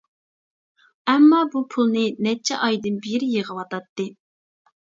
ئەمما 1.11 1.41
بۇ 1.55 1.61
پۇلنى 1.75 2.05
نەچچە 2.29 2.57
ئايدىن 2.69 2.99
بېرى 3.07 3.31
يىغىۋاتاتتى. 3.37 4.09